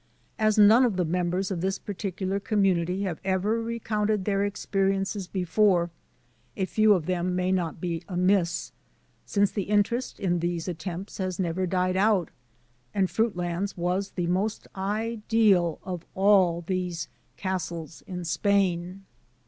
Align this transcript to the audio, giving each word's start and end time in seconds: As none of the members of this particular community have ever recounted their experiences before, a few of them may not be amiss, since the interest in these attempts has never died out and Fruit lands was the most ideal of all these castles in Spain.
As 0.39 0.57
none 0.57 0.83
of 0.83 0.95
the 0.95 1.05
members 1.05 1.51
of 1.51 1.61
this 1.61 1.77
particular 1.77 2.39
community 2.39 3.03
have 3.03 3.21
ever 3.23 3.61
recounted 3.61 4.25
their 4.25 4.43
experiences 4.43 5.27
before, 5.27 5.91
a 6.57 6.65
few 6.65 6.93
of 6.93 7.05
them 7.05 7.35
may 7.35 7.51
not 7.51 7.79
be 7.79 8.01
amiss, 8.09 8.71
since 9.27 9.51
the 9.51 9.61
interest 9.69 10.19
in 10.19 10.39
these 10.39 10.67
attempts 10.67 11.19
has 11.19 11.37
never 11.37 11.67
died 11.67 11.97
out 11.97 12.31
and 12.95 13.11
Fruit 13.11 13.35
lands 13.37 13.77
was 13.77 14.09
the 14.13 14.25
most 14.25 14.67
ideal 14.75 15.77
of 15.83 16.03
all 16.15 16.61
these 16.65 17.07
castles 17.37 18.01
in 18.07 18.25
Spain. 18.25 19.03